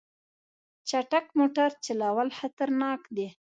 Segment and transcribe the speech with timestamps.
[0.89, 3.27] چټک موټر چلول خطرناک دي.